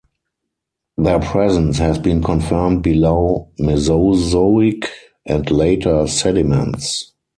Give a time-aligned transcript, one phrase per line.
[0.97, 4.89] Their presence has been confirmed below Mesozoic
[5.27, 7.13] and later sediments.